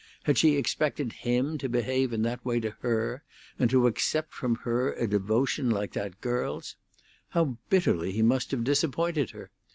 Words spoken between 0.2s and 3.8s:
Had she expected him to behave in that way to her, and